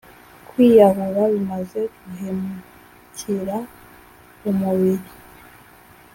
[0.49, 3.57] kwiyahura bimaze guhemukira
[4.49, 5.07] umubiri.